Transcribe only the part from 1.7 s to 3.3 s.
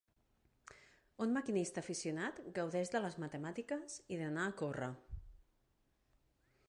aficionat gaudeix de les